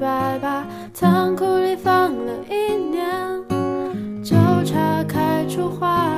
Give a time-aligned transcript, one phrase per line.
[0.00, 3.06] 白把仓库里放了一年，
[4.24, 6.08] 就差开出花。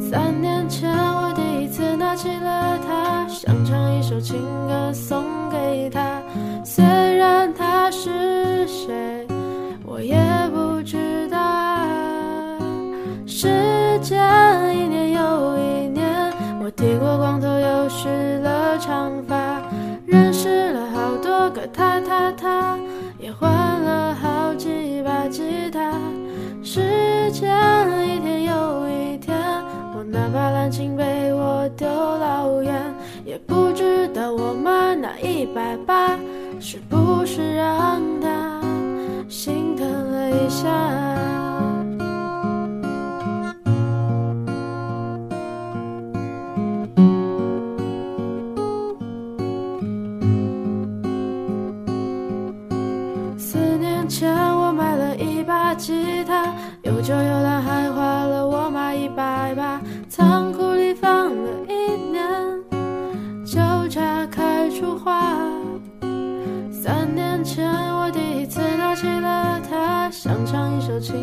[0.00, 4.36] 三年前我第一次拿起了它，想唱一首情
[4.66, 6.20] 歌送给他。
[6.64, 9.24] 虽然他是谁，
[9.84, 10.16] 我也
[10.52, 11.38] 不知道。
[13.26, 13.46] 时
[14.02, 14.18] 间
[14.76, 19.62] 一年又一年，我剃过光头，又蓄了长发，
[20.04, 20.69] 认识。
[21.72, 22.78] 他他他，
[23.18, 25.92] 也换了好几把吉他。
[26.62, 27.48] 时间
[28.06, 29.36] 一天又一天，
[29.94, 32.72] 我那把蓝琴被我丢老远，
[33.24, 36.18] 也不知道我们那一百八
[36.60, 38.60] 是不是让他
[39.28, 41.09] 心疼了一下。
[54.10, 59.80] 前我买了一把吉他，有酒有蓝，还花了我妈一百八。
[60.08, 61.72] 仓库里放了一
[62.10, 62.28] 年，
[63.46, 65.36] 就差开出花。
[66.72, 71.14] 三年前我第一次拿起了它，想唱一首情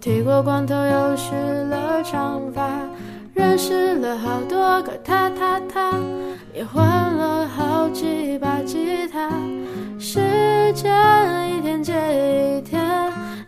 [0.00, 2.68] 剃过光头又蓄了长发，
[3.34, 5.92] 认识了好多个他他他，
[6.54, 9.30] 也换了好几把吉他。
[9.98, 10.20] 时
[10.74, 10.92] 间
[11.50, 12.80] 一天接一天，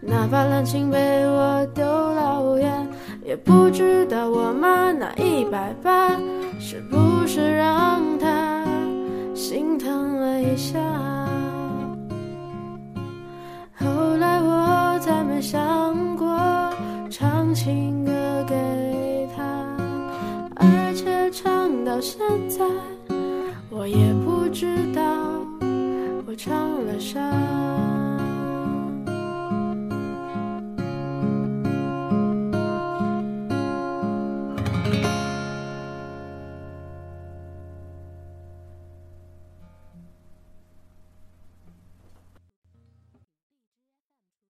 [0.01, 2.89] 哪怕蓝琴被我丢老远，
[3.25, 6.11] 也不知道我妈那一百八
[6.59, 8.65] 是不是让他
[9.35, 10.79] 心疼了一下。
[13.77, 13.87] 后
[14.19, 15.88] 来我再没想
[17.61, 18.13] 情歌
[18.49, 18.55] 给
[19.37, 19.43] 他，
[20.55, 22.65] 而且唱到现在，
[23.69, 25.03] 我也不知道
[26.25, 26.55] 我唱
[26.87, 27.19] 了啥。